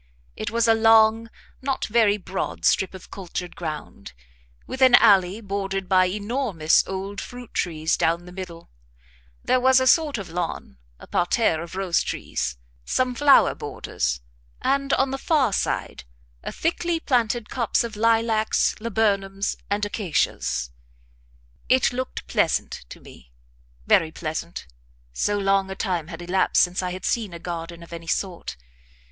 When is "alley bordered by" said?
4.95-6.05